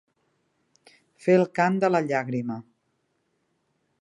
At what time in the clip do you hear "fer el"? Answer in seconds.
1.25-1.45